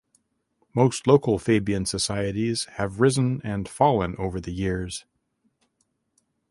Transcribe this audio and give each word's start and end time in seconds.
Most 0.73 1.05
local 1.05 1.37
Fabian 1.37 1.85
societies 1.85 2.65
have 2.77 2.99
risen 2.99 3.39
and 3.43 3.69
fallen 3.69 4.15
over 4.17 4.41
the 4.41 4.49
years. 4.51 5.05